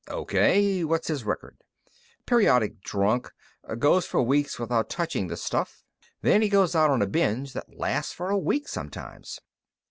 [0.07, 0.83] "O.K.
[0.83, 1.57] What's his record?"
[2.25, 3.31] "Periodic drunk.
[3.77, 5.83] Goes for weeks without touching the stuff,
[6.23, 9.41] then he goes out on a binge that lasts for a week sometimes.